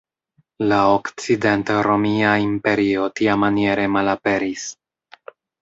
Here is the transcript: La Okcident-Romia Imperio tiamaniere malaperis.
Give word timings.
La 0.71 0.77
Okcident-Romia 0.93 2.33
Imperio 2.45 3.05
tiamaniere 3.21 3.89
malaperis. 3.99 4.69